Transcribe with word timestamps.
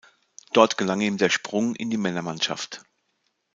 Dort 0.53 0.79
gelang 0.79 0.99
ihm 1.01 1.19
der 1.19 1.29
Sprung 1.29 1.75
in 1.75 1.91
die 1.91 1.97
Männermannschaft. 1.97 2.81